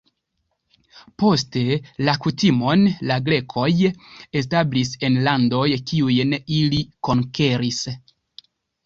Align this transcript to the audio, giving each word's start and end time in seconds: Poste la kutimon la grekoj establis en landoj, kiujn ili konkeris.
Poste 1.23 1.61
la 2.07 2.15
kutimon 2.23 2.85
la 3.11 3.17
grekoj 3.27 3.67
establis 4.41 4.95
en 5.09 5.19
landoj, 5.29 5.67
kiujn 5.93 6.35
ili 6.61 6.81
konkeris. 7.09 7.83